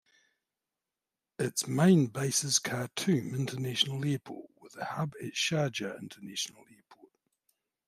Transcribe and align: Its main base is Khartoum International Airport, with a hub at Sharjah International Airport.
Its 1.37 1.67
main 1.67 2.07
base 2.07 2.43
is 2.43 2.57
Khartoum 2.57 3.35
International 3.35 4.03
Airport, 4.03 4.49
with 4.59 4.75
a 4.77 4.85
hub 4.85 5.13
at 5.23 5.33
Sharjah 5.33 5.99
International 6.01 6.63
Airport. 6.75 7.11